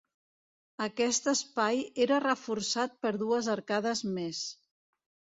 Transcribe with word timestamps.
Aquest 0.85 1.27
espai 1.33 1.83
era 2.05 2.17
reforçat 2.23 2.95
per 3.05 3.11
dues 3.25 3.51
arcades 3.57 4.01
més. 4.17 4.41